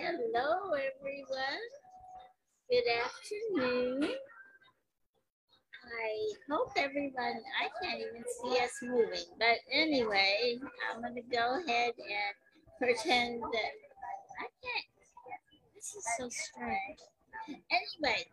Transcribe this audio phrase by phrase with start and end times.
[0.00, 1.64] Hello, everyone.
[2.70, 4.04] Good afternoon.
[4.04, 4.06] I
[6.48, 11.94] hope everyone, I can't even see us moving, but anyway, I'm going to go ahead
[11.98, 12.34] and
[12.78, 13.74] pretend that
[14.38, 14.86] I can't.
[15.74, 17.00] This is so strange.
[17.48, 18.30] Anyway,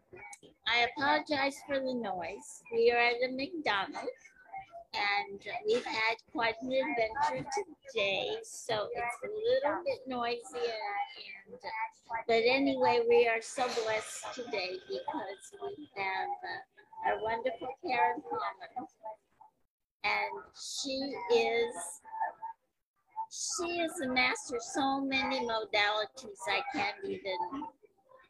[0.67, 2.61] I apologize for the noise.
[2.71, 4.34] We are at a McDonald's
[4.95, 7.45] and we've had quite an adventure
[7.91, 10.41] today, so it's a little bit noisy.
[10.55, 11.59] And,
[12.27, 18.21] but anyway, we are so blessed today because we have uh, our wonderful Karen
[20.03, 21.75] and she is
[23.31, 27.37] she is a master so many modalities I can't even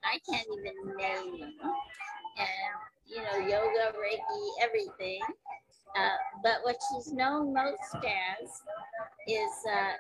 [0.06, 1.54] I can't even name them.
[2.38, 2.76] And
[3.08, 5.22] you know, yoga, Reiki, everything.
[5.96, 8.50] Uh, but what she's known most as
[9.28, 9.96] is uh,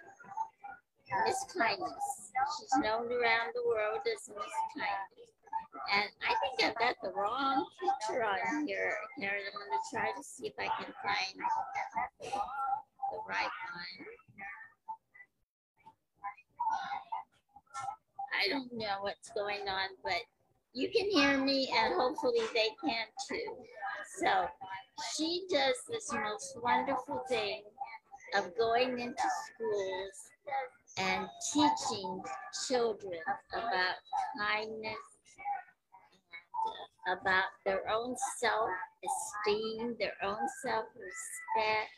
[1.25, 2.31] Miss Kindness.
[2.59, 5.25] She's known around the world as Miss Kindness.
[5.93, 9.43] And I think I've got the wrong picture on here, Karen.
[9.47, 11.35] I'm going to try to see if I can find
[12.21, 14.07] the right one.
[18.35, 20.21] I don't know what's going on, but
[20.75, 23.55] you can hear me and hopefully they can too.
[24.19, 24.45] So
[25.15, 27.63] she does this most wonderful thing
[28.37, 30.31] of going into schools
[30.97, 32.21] and teaching
[32.67, 33.19] children
[33.53, 33.95] about
[34.37, 35.15] kindness
[37.07, 38.69] about their own self
[39.03, 41.91] esteem, their own self respect.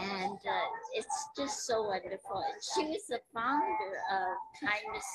[0.00, 2.42] And uh, it's just so wonderful.
[2.42, 5.06] And she was the founder of Kindness,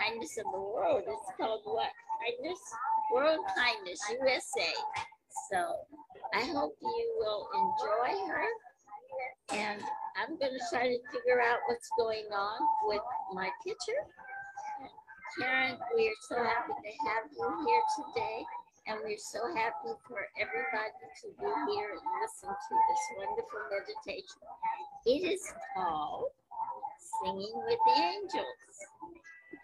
[0.00, 1.02] Kindness of the World.
[1.06, 1.90] It's called what?
[2.20, 2.60] Kindness,
[3.12, 4.72] World Kindness USA.
[5.50, 5.74] So
[6.34, 8.46] I hope you will enjoy her.
[9.52, 9.82] And
[10.16, 13.02] I'm going to try to figure out what's going on with
[13.34, 14.00] my picture.
[15.34, 18.44] Karen, we are so happy to have you here today.
[18.86, 24.46] And we're so happy for everybody to be here and listen to this wonderful meditation.
[25.06, 25.42] It is
[25.74, 26.30] called
[27.24, 28.76] Singing with the Angels.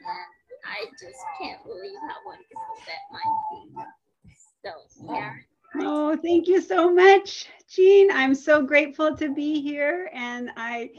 [0.02, 4.34] And I just can't believe how wonderful that might be.
[4.64, 5.44] So, Karen.
[5.80, 8.10] Oh, thank you so much, Jean.
[8.10, 10.10] I'm so grateful to be here.
[10.12, 10.90] And I,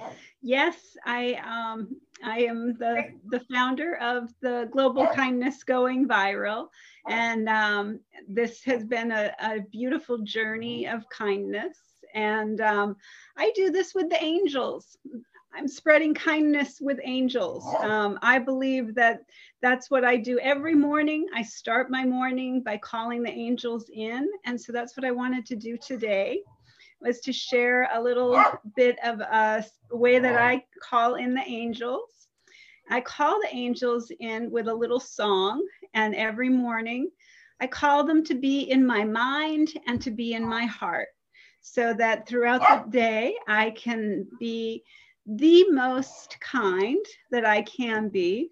[0.42, 0.76] yes,
[1.06, 6.68] I, um, I am the the founder of the Global Kindness Going Viral,
[7.08, 11.78] and um, this has been a, a, beautiful journey of kindness.
[12.14, 12.96] And um,
[13.38, 14.98] I do this with the angels.
[15.56, 17.66] I'm spreading kindness with angels.
[17.82, 19.22] Um, I believe that
[19.62, 21.28] that's what I do every morning.
[21.34, 24.30] I start my morning by calling the angels in.
[24.46, 26.42] And so that's what I wanted to do today
[27.04, 28.42] was to share a little
[28.76, 32.28] bit of a way that I call in the angels.
[32.90, 37.10] I call the angels in with a little song, and every morning
[37.60, 41.08] I call them to be in my mind and to be in my heart
[41.62, 44.84] so that throughout the day I can be
[45.26, 48.52] the most kind that I can be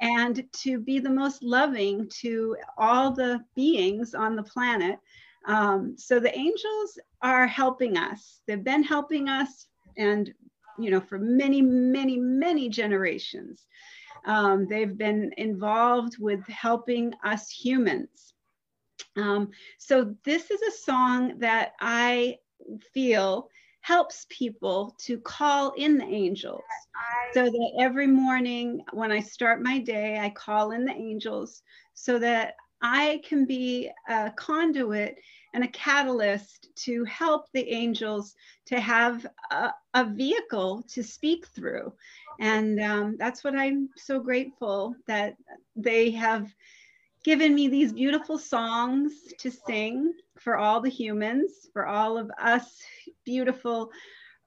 [0.00, 4.98] and to be the most loving to all the beings on the planet.
[5.46, 8.40] Um, so the angels are helping us.
[8.46, 10.32] They've been helping us, and
[10.78, 13.66] you know, for many, many, many generations.
[14.26, 18.34] Um, they've been involved with helping us humans.
[19.16, 22.38] Um, so this is a song that I
[22.92, 23.48] feel
[23.80, 26.62] helps people to call in the angels
[27.32, 31.62] so that every morning when I start my day, I call in the angels
[31.94, 35.16] so that I can be a conduit
[35.54, 38.34] and a catalyst to help the angels
[38.66, 41.92] to have a, a vehicle to speak through.
[42.38, 45.36] And um, that's what I'm so grateful that
[45.74, 46.52] they have
[47.24, 52.82] given me these beautiful songs to sing for all the humans, for all of us
[53.24, 53.90] beautiful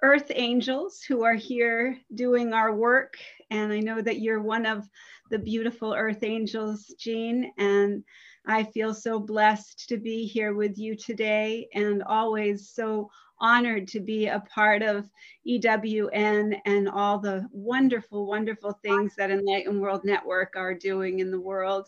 [0.02, 3.18] earth angels who are here doing our work.
[3.52, 4.88] And I know that you're one of
[5.30, 7.52] the beautiful earth angels, Jean.
[7.58, 8.04] And
[8.46, 13.10] I feel so blessed to be here with you today and always so
[13.42, 15.10] honored to be a part of
[15.48, 21.40] EWN and all the wonderful, wonderful things that Enlightened World Network are doing in the
[21.40, 21.88] world.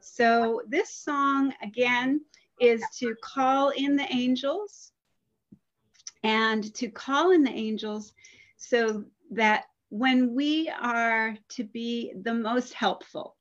[0.00, 2.20] So, this song again
[2.60, 4.92] is to call in the angels
[6.22, 8.12] and to call in the angels
[8.56, 13.36] so that when we are to be the most helpful,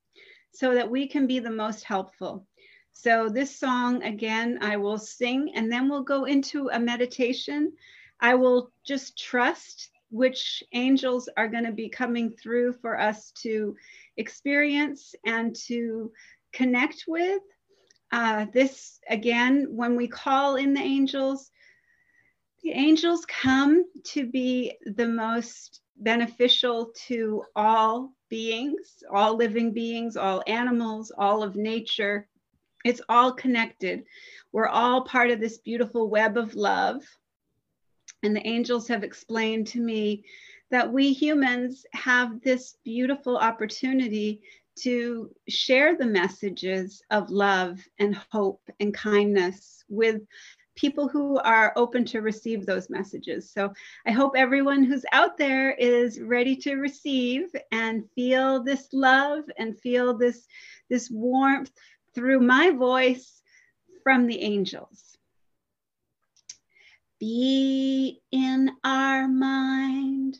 [0.51, 2.46] so that we can be the most helpful.
[2.92, 7.72] So, this song again, I will sing and then we'll go into a meditation.
[8.19, 13.75] I will just trust which angels are going to be coming through for us to
[14.18, 16.12] experience and to
[16.52, 17.42] connect with.
[18.12, 21.52] Uh, this, again, when we call in the angels,
[22.63, 30.44] the angels come to be the most beneficial to all beings, all living beings, all
[30.48, 32.28] animals, all of nature.
[32.86, 34.04] It's all connected.
[34.51, 37.04] We're all part of this beautiful web of love.
[38.24, 40.24] And the angels have explained to me
[40.72, 44.42] that we humans have this beautiful opportunity
[44.81, 50.22] to share the messages of love and hope and kindness with
[50.80, 53.52] people who are open to receive those messages.
[53.52, 53.74] So
[54.08, 59.78] I hope everyone who's out there is ready to receive and feel this love and
[59.78, 60.48] feel this,
[60.90, 61.72] this warmth
[62.16, 63.42] through my voice
[64.04, 65.18] from the angels.
[67.20, 70.40] Be in our mind,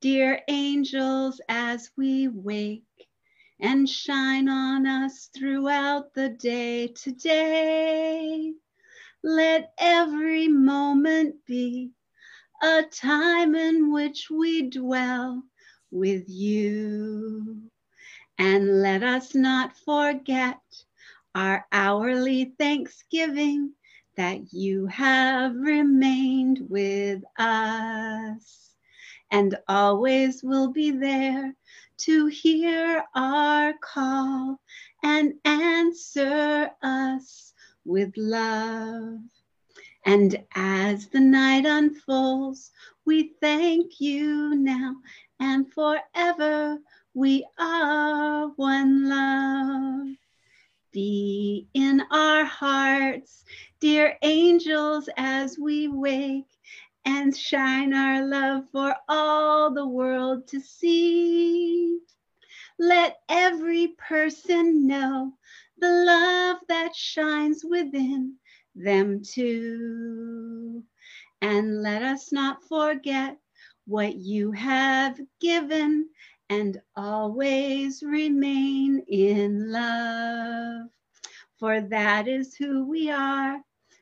[0.00, 2.82] dear angels, as we wake
[3.60, 8.54] and shine on us throughout the day today.
[9.22, 11.90] Let every moment be
[12.62, 15.42] a time in which we dwell
[15.90, 17.70] with you.
[18.38, 20.60] And let us not forget
[21.34, 23.72] our hourly thanksgiving
[24.16, 28.74] that you have remained with us
[29.30, 31.54] and always will be there
[31.98, 34.60] to hear our call
[35.02, 37.52] and answer us
[37.88, 39.18] with love.
[40.04, 42.70] And as the night unfolds,
[43.06, 44.96] we thank you now
[45.40, 46.78] and forever.
[47.14, 50.16] We are one love.
[50.92, 53.44] Be in our hearts
[53.80, 56.46] dear angels, as we wake
[57.04, 61.98] and shine our love for all the world to see.
[62.78, 65.34] Let every person know
[65.78, 68.36] the love that shines within
[68.74, 70.84] them too.
[71.40, 73.38] And let us not forget
[73.86, 76.08] what you have given
[76.48, 80.88] and always remain in love.
[81.58, 83.60] For that is who we are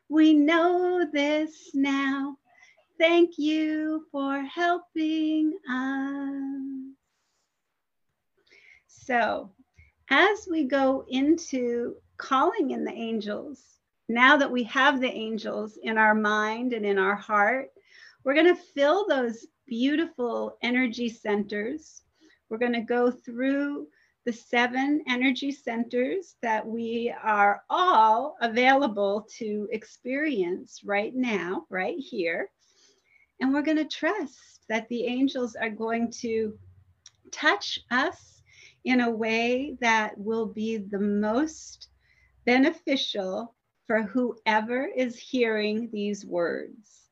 [0.08, 2.36] we know this now.
[2.98, 6.85] Thank you for helping us.
[9.06, 9.52] So,
[10.10, 13.62] as we go into calling in the angels,
[14.08, 17.70] now that we have the angels in our mind and in our heart,
[18.24, 22.02] we're going to fill those beautiful energy centers.
[22.48, 23.86] We're going to go through
[24.24, 32.50] the seven energy centers that we are all available to experience right now, right here.
[33.40, 36.58] And we're going to trust that the angels are going to
[37.30, 38.35] touch us
[38.86, 41.88] in a way that will be the most
[42.44, 43.52] beneficial
[43.88, 47.10] for whoever is hearing these words.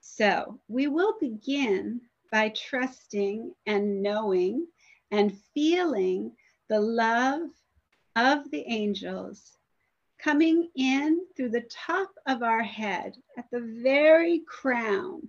[0.00, 4.68] So we will begin by trusting and knowing
[5.10, 6.36] and feeling
[6.68, 7.50] the love
[8.14, 9.58] of the angels
[10.22, 15.28] coming in through the top of our head at the very crown,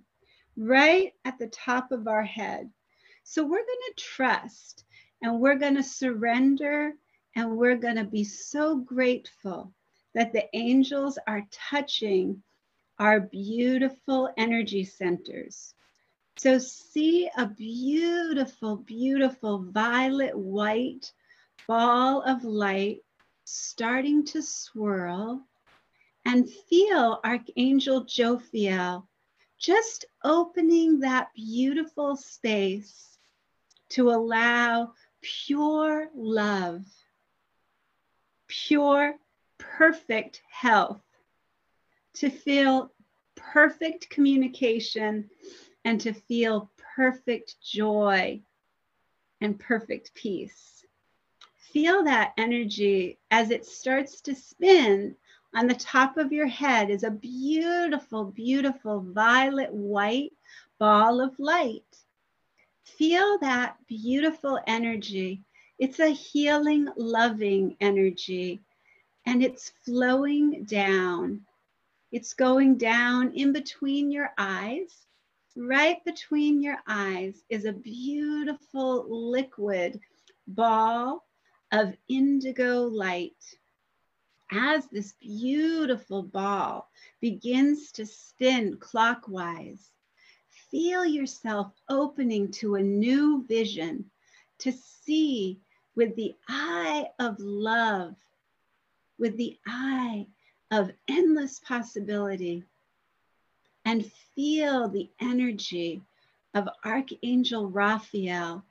[0.56, 2.70] right at the top of our head.
[3.24, 4.84] So we're going to trust
[5.22, 6.92] and we're going to surrender
[7.36, 9.72] and we're going to be so grateful
[10.14, 12.42] that the angels are touching
[12.98, 15.74] our beautiful energy centers.
[16.36, 21.12] So see a beautiful, beautiful violet white
[21.66, 23.00] ball of light
[23.44, 25.46] starting to swirl
[26.24, 29.06] and feel Archangel Jophiel
[29.58, 33.18] just opening that beautiful space
[33.90, 34.92] to allow
[35.24, 36.84] pure love,
[38.46, 39.14] pure,
[39.58, 41.00] perfect health,
[42.12, 42.92] to feel
[43.34, 45.28] perfect communication
[45.84, 48.40] and to feel perfect joy
[49.40, 50.84] and perfect peace.
[51.72, 55.16] Feel that energy as it starts to spin
[55.54, 60.32] on the top of your head is a beautiful, beautiful violet white
[60.78, 62.03] ball of light.
[62.98, 65.42] Feel that beautiful energy.
[65.78, 68.60] It's a healing, loving energy,
[69.26, 71.40] and it's flowing down.
[72.12, 75.04] It's going down in between your eyes
[75.56, 80.00] right between your eyes is a beautiful liquid
[80.46, 81.24] ball
[81.72, 83.32] of indigo light.
[84.50, 86.88] As this beautiful ball
[87.20, 89.90] begins to spin clockwise,
[90.74, 94.04] feel yourself opening to a new vision
[94.58, 95.56] to see
[95.94, 98.16] with the eye of love,
[99.16, 100.26] with the eye
[100.72, 102.64] of endless possibility,
[103.84, 106.02] and feel the energy
[106.54, 108.64] of Archangel Raphael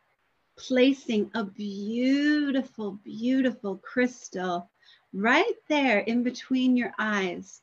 [0.58, 4.70] placing a beautiful, beautiful crystal
[5.14, 7.62] right there in between your eyes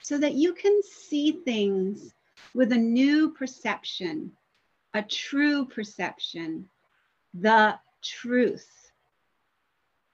[0.00, 2.14] so that you can see things
[2.54, 4.32] with a new perception,
[4.94, 6.68] a true perception,
[7.34, 8.68] the truth,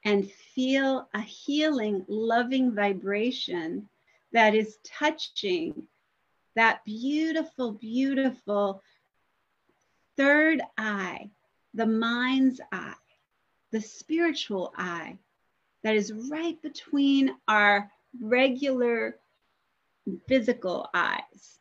[0.05, 3.89] and feel a healing, loving vibration
[4.33, 5.87] that is touching
[6.55, 8.83] that beautiful, beautiful
[10.17, 11.31] third eye,
[11.75, 12.95] the mind's eye,
[13.71, 15.19] the spiritual eye
[15.83, 19.19] that is right between our regular
[20.27, 21.58] physical eyes.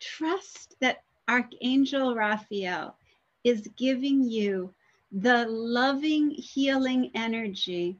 [0.00, 2.96] Trust that Archangel Raphael
[3.44, 4.74] is giving you
[5.12, 7.96] the loving, healing energy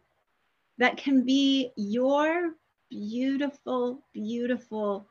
[0.79, 2.55] that can be your
[2.89, 5.07] beautiful, beautiful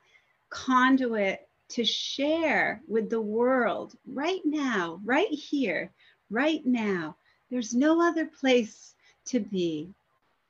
[0.49, 5.91] conduit to share with the world right now, right here,
[6.29, 7.15] right now.
[7.51, 9.93] There's no other place to be.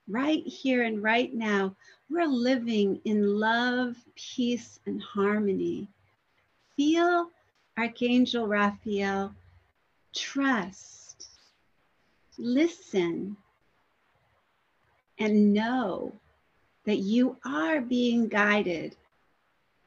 [0.08, 1.76] Right here and right now,
[2.08, 5.88] we're living in love, peace, and harmony.
[6.80, 7.30] Feel
[7.76, 9.34] Archangel Raphael,
[10.14, 11.28] trust,
[12.38, 13.36] listen,
[15.18, 16.10] and know
[16.86, 18.96] that you are being guided,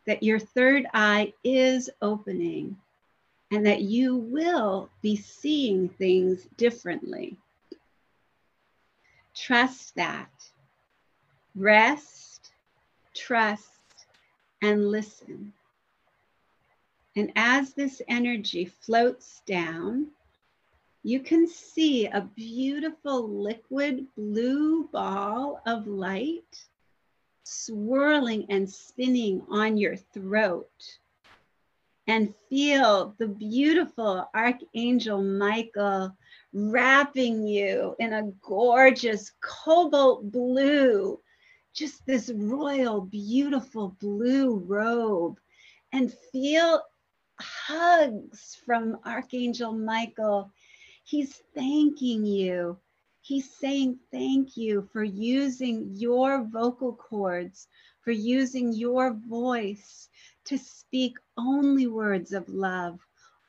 [0.05, 2.77] that your third eye is opening,
[3.50, 7.35] and that you will be seeing things differently.
[9.33, 10.29] Trust that.
[11.55, 12.51] Rest,
[13.15, 13.81] trust,
[14.62, 15.53] and listen.
[17.15, 20.08] And as this energy floats down,
[21.03, 26.65] you can see a beautiful liquid blue ball of light
[27.43, 30.72] swirling and spinning on your throat.
[32.08, 36.15] And feel the beautiful Archangel Michael
[36.53, 41.20] wrapping you in a gorgeous cobalt blue,
[41.74, 45.39] just this royal, beautiful blue robe,
[45.91, 46.82] and feel
[47.39, 50.51] hugs from Archangel Michael.
[51.03, 52.77] He's thanking you.
[53.21, 57.67] He's saying thank you for using your vocal cords,
[58.01, 60.09] for using your voice
[60.45, 62.99] to speak only words of love,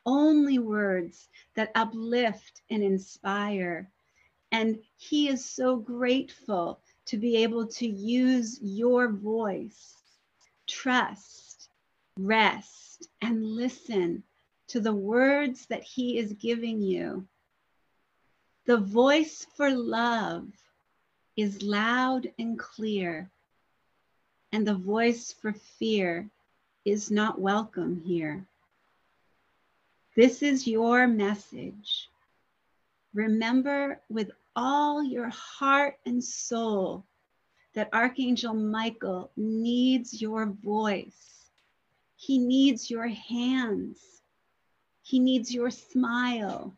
[0.07, 3.91] only words that uplift and inspire.
[4.53, 9.97] And he is so grateful to be able to use your voice.
[10.69, 11.69] Trust,
[12.17, 12.84] rest,
[13.21, 14.23] and listen
[14.69, 17.27] to the words that he is giving you.
[18.67, 20.47] The voice for love
[21.37, 23.31] is loud and clear,
[24.53, 26.29] and the voice for fear
[26.85, 28.47] is not welcome here.
[30.17, 32.09] This is your message.
[33.15, 37.05] Remember with all your heart and soul
[37.75, 41.44] that Archangel Michael needs your voice.
[42.17, 43.99] He needs your hands.
[45.03, 46.75] He needs your smile.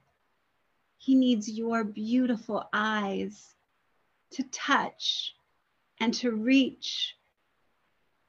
[0.99, 3.55] He needs your beautiful eyes
[4.33, 5.35] to touch
[6.01, 7.17] and to reach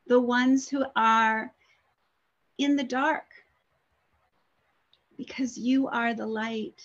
[0.07, 1.51] the ones who are
[2.57, 3.25] in the dark
[5.17, 6.81] because you are the light.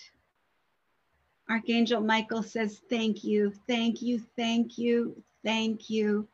[1.49, 6.27] Archangel Michael says, Thank you, thank you, thank you, thank you.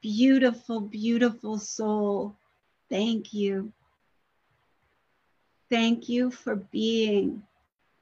[0.00, 2.36] Beautiful, beautiful soul,
[2.90, 3.72] thank you.
[5.70, 7.42] Thank you for being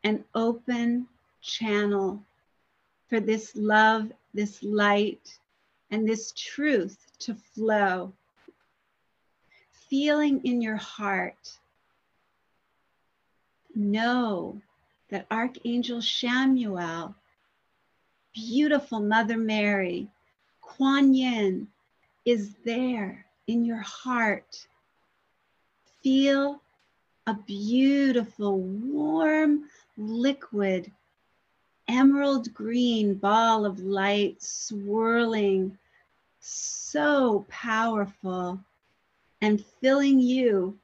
[0.03, 1.07] an open
[1.43, 2.23] channel
[3.09, 5.39] for this love, this light,
[5.91, 8.13] and this truth to flow.
[9.91, 11.59] Feeling in your heart
[13.75, 14.61] know
[15.11, 17.15] that Archangel Chamuel,
[18.35, 20.09] beautiful Mother Mary,
[20.61, 21.69] Kuan Yin
[22.25, 24.67] is there in your heart.
[26.03, 26.61] Feel
[27.27, 30.93] a beautiful, warm, liquid,
[31.89, 35.77] emerald green ball of light swirling,
[36.41, 38.61] so powerful,
[39.41, 40.79] and filling you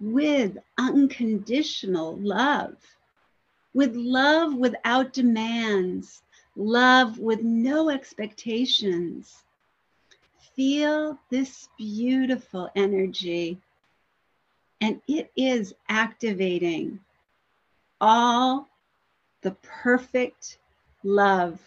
[0.00, 2.76] with unconditional love,
[3.74, 6.22] with love without demands,
[6.56, 9.44] love with no expectations.
[10.54, 13.58] Feel this beautiful energy.
[14.80, 17.00] And it is activating
[18.00, 18.68] all
[19.42, 20.58] the perfect
[21.04, 21.60] love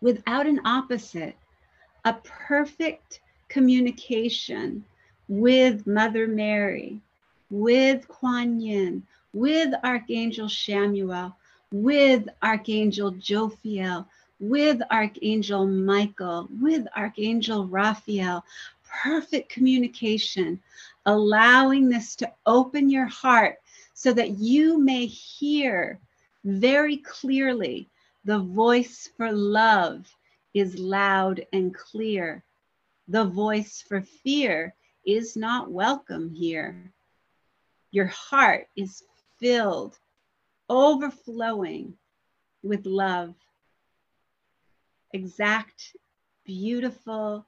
[0.00, 1.36] without an opposite,
[2.04, 4.84] a perfect communication
[5.28, 7.00] with Mother Mary,
[7.50, 11.34] with Kuan Yin, with Archangel Chamuel,
[11.72, 14.06] with Archangel Jophiel,
[14.38, 18.44] with Archangel Michael, with Archangel Raphael.
[19.02, 20.60] Perfect communication,
[21.06, 23.56] allowing this to open your heart
[23.94, 25.98] so that you may hear
[26.44, 27.88] very clearly
[28.24, 30.06] the voice for love
[30.52, 32.42] is loud and clear.
[33.08, 34.74] The voice for fear
[35.06, 36.92] is not welcome here.
[37.92, 39.04] Your heart is
[39.38, 39.96] filled,
[40.68, 41.94] overflowing
[42.62, 43.34] with love.
[45.12, 45.94] Exact,
[46.44, 47.46] beautiful,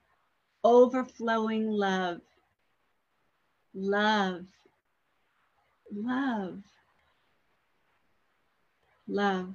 [0.63, 2.21] overflowing love.
[3.75, 4.47] Love.
[5.93, 6.63] Love.
[9.07, 9.55] Love.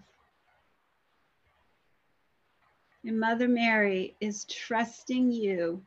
[3.05, 5.81] And Mother Mary is trusting you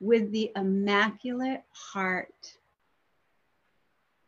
[0.00, 2.56] with the immaculate heart.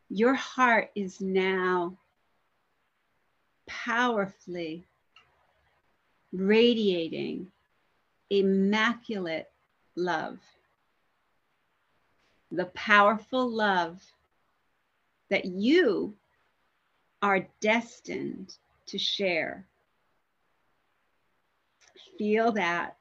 [0.08, 1.96] Your heart is now
[3.66, 4.84] powerfully
[6.32, 7.50] radiating
[8.30, 9.50] immaculate
[9.96, 10.38] love.
[12.54, 14.02] The powerful love
[15.30, 16.14] that you
[17.23, 18.54] are destined
[18.87, 19.66] to share.
[22.18, 22.99] Feel that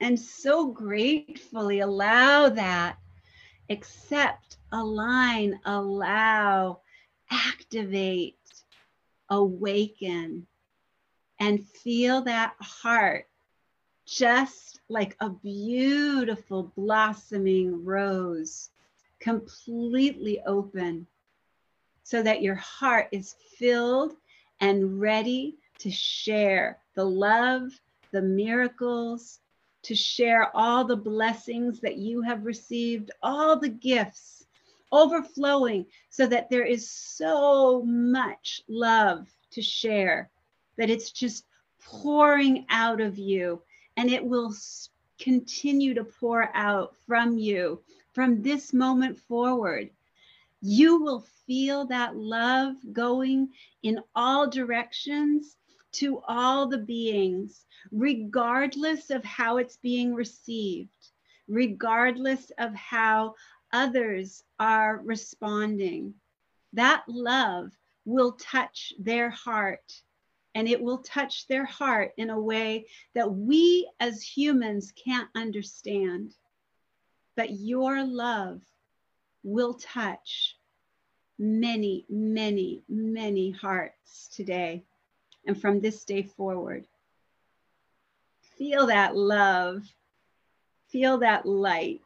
[0.00, 2.98] and so gratefully allow that,
[3.68, 6.80] accept, align, allow,
[7.30, 8.38] activate,
[9.28, 10.46] awaken,
[11.40, 13.28] and feel that heart
[14.06, 18.70] just like a beautiful blossoming rose,
[19.28, 21.06] completely open,
[22.02, 24.14] so that your heart is filled
[24.60, 27.70] and ready to share the love,
[28.10, 29.40] the miracles,
[29.82, 34.46] to share all the blessings that you have received, all the gifts
[34.92, 40.30] overflowing, so that there is so much love to share
[40.78, 41.44] that it's just
[41.84, 43.60] pouring out of you
[43.98, 44.54] and it will
[45.18, 47.78] continue to pour out from you
[48.18, 49.90] from this moment forward.
[50.60, 53.50] You will feel that love going
[53.84, 55.56] in all directions
[55.92, 61.12] to all the beings regardless of how it's being received,
[61.46, 63.36] regardless of how
[63.72, 66.12] others are responding.
[66.72, 67.70] That love
[68.04, 69.92] will touch their heart
[70.56, 76.34] and it will touch their heart in a way that we as humans can't understand.
[77.38, 78.62] But your love
[79.44, 80.56] will touch
[81.38, 84.82] many, many, many hearts today
[85.46, 86.88] and from this day forward.
[88.56, 89.84] Feel that love.
[90.88, 92.00] Feel that light.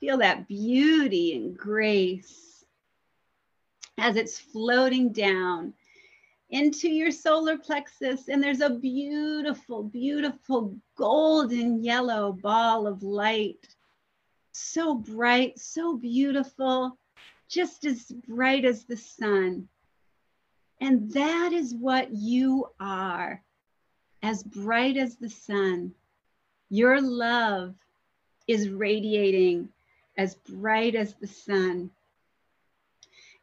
[0.00, 2.64] Feel that beauty and grace
[3.98, 5.74] as it's floating down
[6.48, 8.28] into your solar plexus.
[8.28, 13.74] And there's a beautiful, beautiful golden yellow ball of light.
[14.60, 16.98] So bright, so beautiful,
[17.48, 19.68] just as bright as the sun.
[20.80, 23.40] And that is what you are
[24.20, 25.94] as bright as the sun.
[26.70, 27.76] Your love
[28.48, 29.68] is radiating
[30.16, 31.90] as bright as the sun.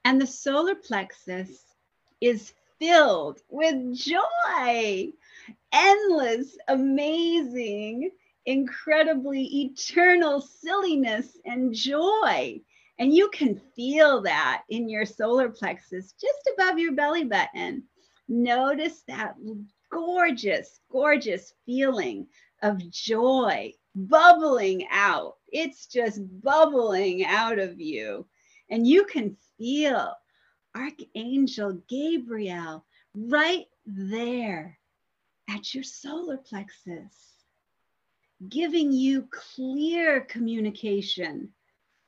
[0.03, 1.63] And the solar plexus
[2.19, 5.13] is filled with joy,
[5.71, 8.11] endless, amazing,
[8.45, 12.61] incredibly eternal silliness and joy.
[12.99, 17.83] And you can feel that in your solar plexus just above your belly button.
[18.27, 19.35] Notice that
[19.91, 22.27] gorgeous, gorgeous feeling
[22.61, 25.35] of joy bubbling out.
[25.47, 28.27] It's just bubbling out of you.
[28.69, 30.13] And you can feel
[30.75, 34.77] Archangel Gabriel right there
[35.49, 37.34] at your solar plexus,
[38.49, 41.49] giving you clear communication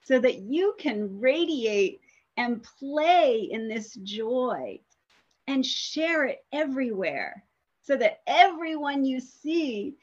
[0.04, 2.02] so that you can radiate
[2.38, 4.80] and play in this joy
[5.48, 7.44] and share it everywhere
[7.82, 9.96] so that everyone you see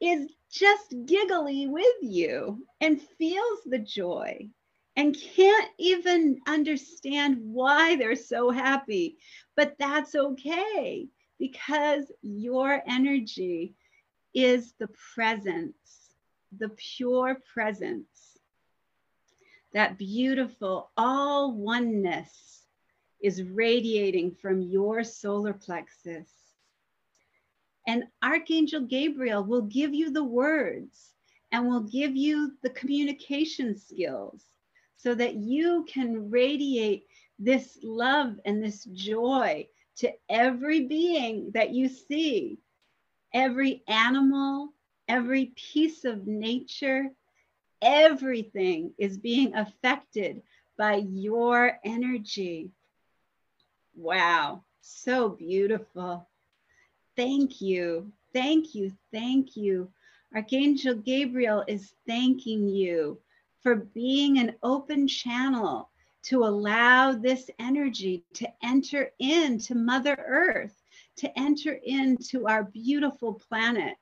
[0.00, 4.48] is just giggly with you and feels the joy
[4.96, 9.16] and can't even understand why they're so happy.
[9.56, 13.74] But that's okay because your energy
[14.34, 16.10] is the presence,
[16.58, 18.06] the pure presence.
[19.74, 22.62] that beautiful all oneness
[23.20, 26.30] is radiating from your solar plexus.
[27.86, 31.10] And Archangel Gabriel will give you the words
[31.52, 34.44] and will give you the communication skills
[34.96, 37.06] so that you can radiate
[37.38, 39.66] this love and this joy
[39.96, 42.58] to every being that you see,
[43.34, 44.72] every animal,
[45.08, 47.10] every piece of nature,
[47.82, 50.40] everything is being affected
[50.78, 52.70] by your energy.
[53.94, 56.26] Wow, so beautiful.
[57.16, 59.90] Thank you, thank you, thank you.
[60.34, 63.18] Archangel Gabriel is thanking you
[63.62, 65.90] for being an open channel
[66.24, 70.82] to allow this energy to enter into Mother Earth,
[71.16, 73.96] to enter into our beautiful planet.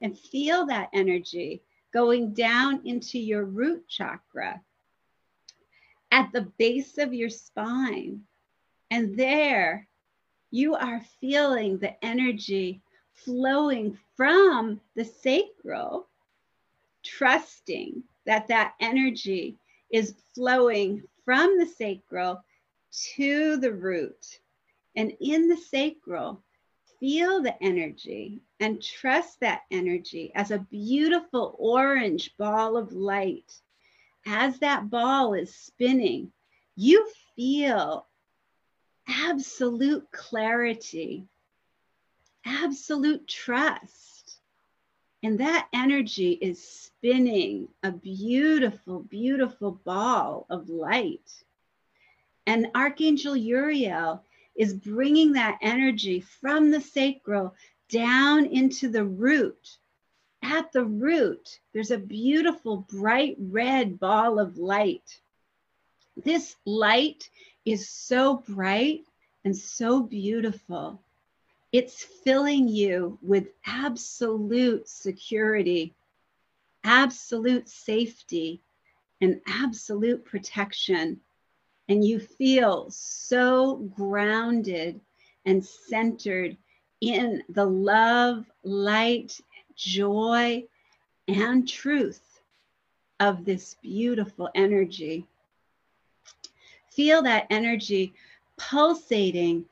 [0.00, 1.62] And feel that energy
[1.94, 4.60] going down into your root chakra
[6.10, 8.20] at the base of your spine.
[8.90, 9.88] And there
[10.50, 12.82] you are feeling the energy
[13.14, 16.08] flowing from the sacral,
[17.02, 19.56] trusting that that energy
[19.90, 22.44] is flowing from the sacral
[23.16, 24.38] to the root.
[24.96, 26.42] And in the sacral,
[27.00, 33.52] feel the energy and trust that energy as a beautiful orange ball of light.
[34.26, 36.32] As that ball is spinning,
[36.76, 38.06] you feel
[39.08, 41.26] absolute clarity,
[42.44, 44.38] absolute trust.
[45.22, 51.30] And that energy is spinning a beautiful, beautiful ball of light.
[52.46, 54.22] And Archangel Uriel
[54.56, 57.54] is bringing that energy from the sacral
[57.88, 59.78] down into the root.
[60.42, 65.18] At the root, there's a beautiful bright red ball of light.
[66.16, 67.28] This light
[67.64, 69.04] is so bright
[69.44, 71.00] and so beautiful.
[71.72, 75.94] It's filling you with absolute security,
[76.84, 78.60] absolute safety,
[79.20, 81.20] and absolute protection
[81.88, 85.00] and you feel so grounded
[85.44, 86.56] and centered
[87.00, 89.38] in the love, light,
[89.76, 90.64] joy,
[91.28, 92.40] and truth
[93.20, 95.26] of this beautiful energy.
[96.90, 98.14] Feel that energy
[98.56, 99.64] pulsating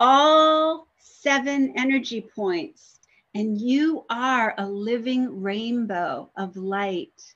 [0.00, 3.00] all seven energy points,
[3.34, 7.34] and you are a living rainbow of light.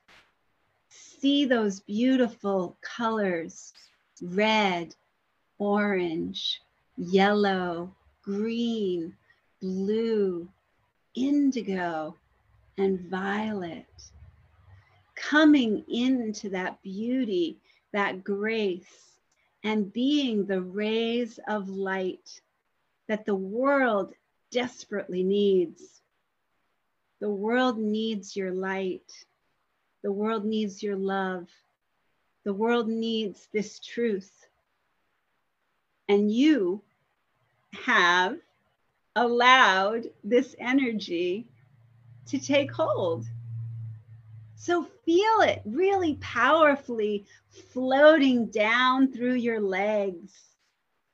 [0.88, 3.73] See those beautiful colors
[4.22, 4.94] red,
[5.59, 6.61] orange,
[6.96, 9.14] yellow, green,
[9.61, 10.48] blue,
[11.14, 12.16] indigo,
[12.79, 13.87] and violet.
[15.14, 17.59] Coming into that beauty,
[17.92, 19.18] that grace,
[19.62, 22.40] and being the rays of light
[23.09, 24.12] that the world
[24.50, 26.00] desperately needs.
[27.20, 29.11] The world needs your light.
[30.03, 31.48] The world needs your love.
[32.44, 34.30] The world needs this truth.
[36.09, 36.83] And you
[37.72, 38.37] have
[39.16, 41.46] allowed this energy
[42.26, 43.24] to take hold.
[44.57, 47.26] So feel it really powerfully
[47.72, 50.33] floating down through your legs.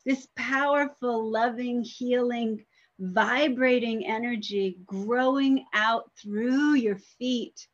[0.05, 2.65] This powerful, loving, healing,
[2.99, 7.67] vibrating energy growing out through your feet,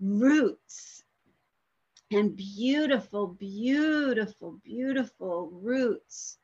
[0.00, 1.04] roots
[2.10, 6.38] and beautiful, beautiful, beautiful roots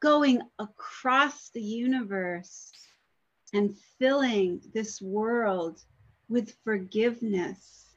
[0.00, 2.72] going across the universe
[3.52, 5.82] and filling this world
[6.28, 7.96] with forgiveness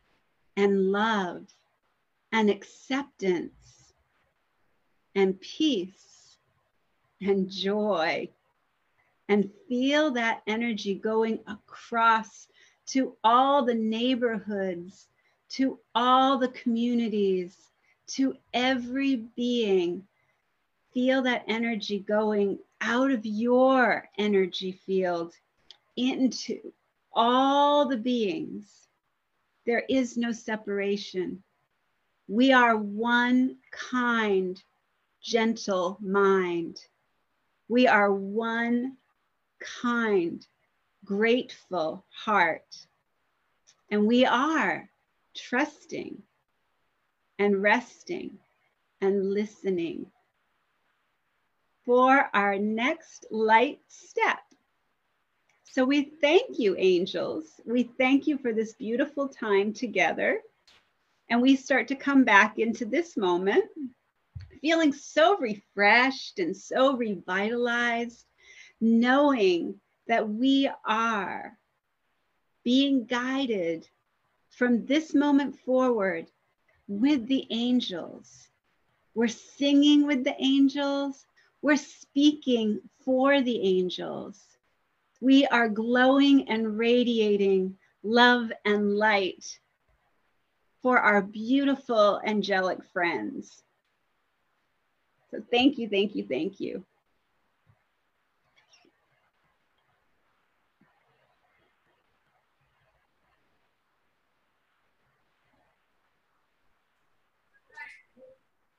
[0.58, 1.48] and love
[2.32, 3.94] and acceptance
[5.16, 6.38] and peace
[7.22, 8.30] and joy.
[9.28, 12.48] And feel that energy going across
[12.88, 15.09] to all the neighborhoods
[15.50, 17.56] to all the communities,
[18.08, 20.04] to every being.
[20.94, 25.34] Feel that energy going out of your energy field
[25.96, 26.60] into
[27.14, 28.88] all the beings.
[29.66, 31.44] There is no separation.
[32.28, 34.62] We are one kind,
[35.22, 36.82] gentle mind.
[37.68, 38.98] We are one
[39.60, 40.46] kind,
[41.06, 42.76] grateful heart.
[43.92, 44.89] And we are
[45.40, 46.22] trusting
[47.40, 48.38] and resting
[49.02, 50.06] and listening
[51.86, 54.40] for our next light step.
[55.64, 57.62] So we thank you, angels.
[57.66, 60.42] We thank you for this beautiful time together.
[61.30, 63.66] And we start to come back into this moment,
[64.62, 68.26] feeling so refreshed and so revitalized,
[68.82, 71.58] knowing that we are
[72.64, 73.88] being guided
[74.50, 76.28] from this moment forward
[76.88, 78.50] with the angels.
[79.16, 81.26] We're singing with the angels.
[81.62, 84.42] We're speaking for the angels.
[85.22, 89.60] We are glowing and radiating love and light
[90.82, 93.64] for our beautiful angelic friends.
[95.32, 96.86] So thank you, thank you, thank you.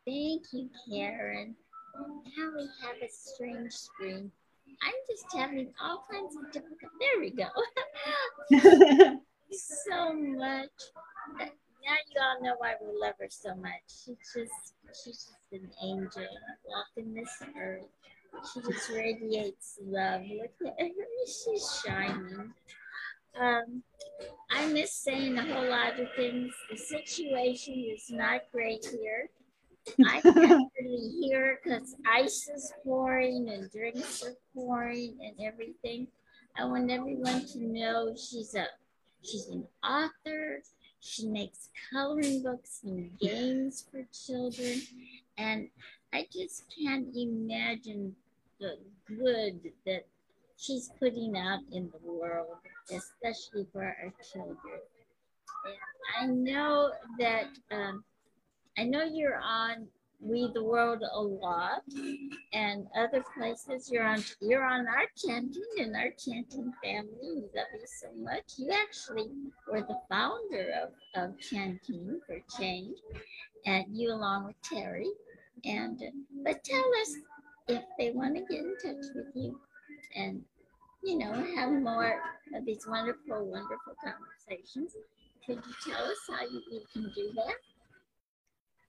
[0.06, 1.54] Thank you, Karen.
[1.94, 4.30] Now we have a strange screen.
[4.82, 6.92] I'm just having all kinds of difficult.
[6.98, 7.48] There we go.
[9.52, 10.68] so much.
[11.38, 13.82] Now you all know why we love her so much.
[13.88, 16.26] She's just, she's just an angel
[16.66, 17.86] walking this earth.
[18.52, 20.22] She just radiates love.
[20.22, 21.26] Look at her.
[21.26, 22.52] She's shining.
[23.38, 23.82] Um,
[24.50, 26.52] I miss saying a whole lot of things.
[26.70, 29.28] The situation is not great here.
[30.06, 36.06] I can't really hear because ice is pouring and drinks are pouring and everything.
[36.56, 38.66] I want everyone to know she's a
[39.22, 40.62] she's an author.
[41.00, 44.82] She makes coloring books and games for children.
[45.38, 45.68] And
[46.12, 48.14] I just can't imagine
[48.58, 48.76] the
[49.08, 50.06] good that
[50.58, 52.56] she's putting out in the world,
[52.90, 54.80] especially for our children.
[56.18, 58.04] And I know that um,
[58.78, 59.88] I know you're on
[60.20, 61.82] We the World a lot
[62.52, 63.90] and other places.
[63.90, 67.18] You're on you're on our chanting and our chanting family.
[67.22, 68.54] We love you so much.
[68.58, 69.30] You actually
[69.70, 70.90] were the founder of,
[71.22, 72.98] of chanting for change,
[73.66, 75.10] and you along with Terry.
[75.64, 76.00] And
[76.44, 77.14] but tell us
[77.68, 79.58] if they want to get in touch with you
[80.16, 80.42] and
[81.02, 82.20] you know have more
[82.54, 84.94] of these wonderful, wonderful conversations.
[85.46, 87.54] Could you tell us how you, you can do that?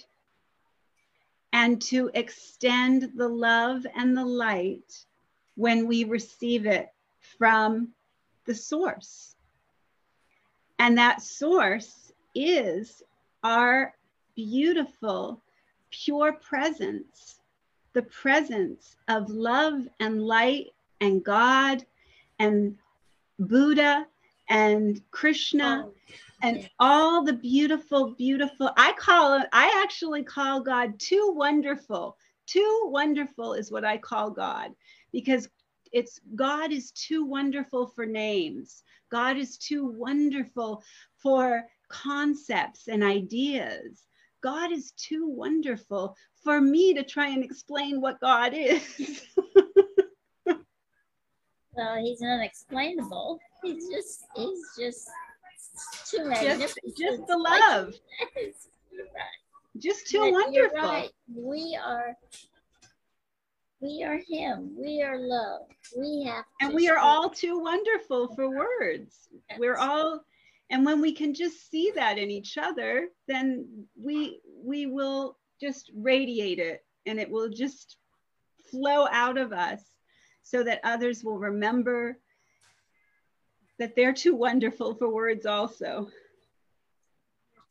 [1.55, 5.07] and to extend the love and the light
[5.55, 6.93] when we receive it
[7.39, 7.89] from
[8.45, 9.35] the source.
[10.79, 13.03] And that source is
[13.43, 13.95] our
[14.35, 15.41] beautiful,
[15.91, 17.41] pure presence,
[17.95, 20.67] the presence of love and light
[21.01, 21.85] and God
[22.39, 22.77] and
[23.39, 24.07] Buddha
[24.49, 25.95] and Krishna oh
[26.43, 28.71] and all the beautiful, beautiful.
[28.77, 32.17] I call it, I actually call God too wonderful.
[32.47, 34.73] Too wonderful is what I call God
[35.13, 35.49] because
[35.93, 38.83] it's God is too wonderful for names.
[39.11, 40.83] God is too wonderful
[41.23, 44.05] for concepts and ideas.
[44.43, 48.83] God is too wonderful for me to try and explain what God is.
[50.47, 53.39] well, he's unexplainable.
[53.63, 55.09] He's just, he's just
[56.11, 56.77] too magnificent.
[56.87, 57.95] Just, just the love.
[59.79, 60.79] Just too but wonderful.
[60.79, 61.11] Right.
[61.35, 62.15] We are
[63.81, 64.71] we are him.
[64.79, 65.63] We are love.
[65.99, 69.29] We have And we are all too wonderful for words.
[69.59, 70.21] We're all
[70.71, 75.91] and when we can just see that in each other, then we we will just
[75.95, 77.97] radiate it and it will just
[78.71, 79.81] flow out of us
[80.43, 82.19] so that others will remember
[83.79, 86.09] that they're too wonderful for words also.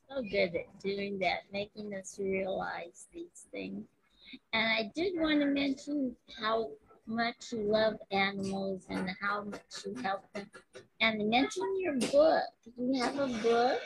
[0.08, 3.86] So good at doing that, making us realize these things.
[4.52, 6.70] And I did want to mention how
[7.06, 10.50] much you love animals and how much you help them.
[11.00, 12.44] And mention your book.
[12.64, 13.80] Do you have a book.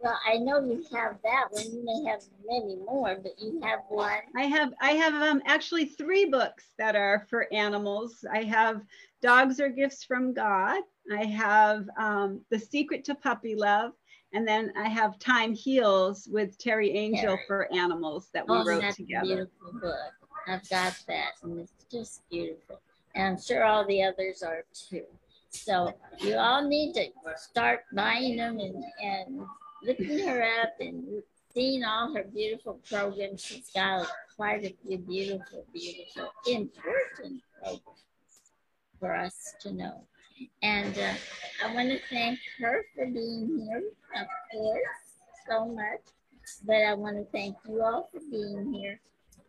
[0.00, 1.64] Well, I know you have that one.
[1.64, 4.18] You may have many more, but you have one.
[4.36, 8.24] I have I have um actually three books that are for animals.
[8.30, 8.82] I have
[9.20, 10.82] Dogs Are Gifts from God.
[11.10, 13.92] I have um, The Secret to Puppy Love,
[14.32, 17.40] and then I have Time Heals with Terry Angel Terry.
[17.46, 19.24] for animals that we oh, wrote that's together.
[19.24, 19.96] A beautiful book.
[20.46, 22.80] I've got that, and it's just beautiful.
[23.14, 25.04] And I'm sure all the others are too.
[25.50, 29.40] So you all need to start buying them and, and
[29.82, 33.44] looking her up and seeing all her beautiful programs.
[33.44, 37.82] She's got quite a few beautiful, beautiful, important programs
[38.98, 40.06] for us to know.
[40.62, 41.14] And uh,
[41.64, 43.82] I want to thank her for being here,
[44.20, 44.82] of course,
[45.48, 46.00] so much.
[46.64, 49.00] But I want to thank you all for being here.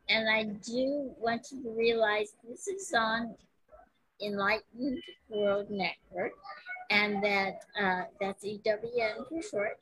[0.10, 3.36] And I do want you to realize this is on
[4.22, 6.34] Enlightened World Network,
[6.90, 9.80] and that uh, that's EWN for short.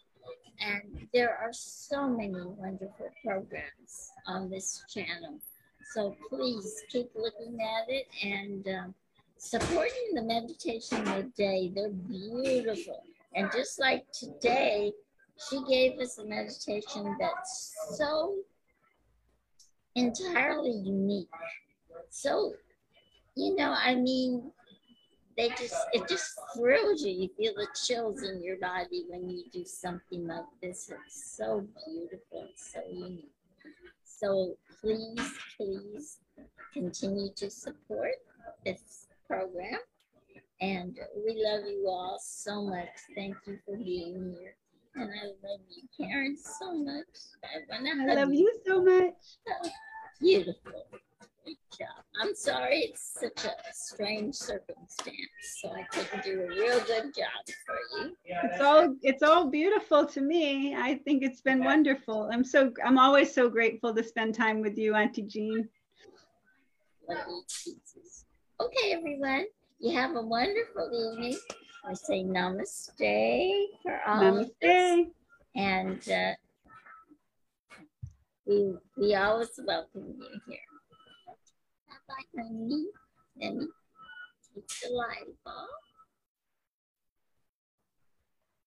[0.60, 5.40] And there are so many wonderful programs on this channel.
[5.94, 8.96] So please keep looking at it and um,
[9.42, 11.72] supporting the meditation the day.
[11.74, 13.04] They're beautiful.
[13.34, 14.94] And just like today,
[15.50, 18.36] she gave us a meditation that's so
[19.96, 21.28] entirely unique.
[22.10, 22.54] So,
[23.36, 24.52] you know, I mean,
[25.36, 27.12] they just, it just thrills you.
[27.12, 30.92] You feel the chills in your body when you do something like this.
[30.92, 33.32] It's so beautiful, so unique.
[34.04, 36.20] So please, please
[36.74, 38.16] continue to support
[38.64, 39.80] this program.
[40.62, 42.90] And we love you all so much.
[43.16, 44.56] Thank you for being here.
[44.96, 47.06] And I love you, Karen, so much.
[47.44, 48.42] I, I love you.
[48.42, 49.14] you so much.
[49.50, 49.70] Oh,
[50.20, 50.86] beautiful.
[51.46, 52.04] Good job.
[52.22, 55.18] I'm sorry it's such a strange circumstance,
[55.60, 58.16] so I couldn't do a real good job for you.
[58.26, 60.76] It's all it's all beautiful to me.
[60.76, 62.30] I think it's been wonderful.
[62.32, 65.68] I'm so I'm always so grateful to spend time with you, Auntie Jean.
[68.62, 69.46] Okay, everyone.
[69.80, 71.36] You have a wonderful evening.
[71.84, 72.92] I say namaste
[73.82, 75.08] for all namaste.
[75.56, 76.34] And uh,
[78.46, 80.60] we, we always welcome you here.
[81.90, 82.86] Bye-bye, honey.
[83.42, 83.68] Let me
[84.54, 85.81] take the light off.